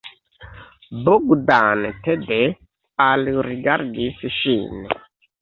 [1.09, 2.39] Bogdan tede
[3.09, 4.83] alrigardis ŝin.